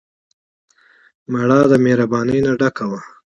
مړه 1.31 1.59
د 1.71 1.73
مهربانۍ 1.85 2.39
نه 2.45 2.51
ډکه 2.59 2.85
وه 2.91 3.01